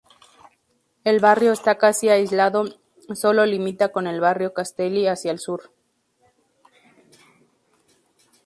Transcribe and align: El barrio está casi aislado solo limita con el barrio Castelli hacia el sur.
El 1.03 1.19
barrio 1.19 1.51
está 1.51 1.77
casi 1.77 2.09
aislado 2.09 2.65
solo 3.13 3.45
limita 3.45 3.91
con 3.91 4.07
el 4.07 4.19
barrio 4.19 4.51
Castelli 4.51 5.05
hacia 5.05 5.29
el 5.31 5.37
sur. 5.37 5.71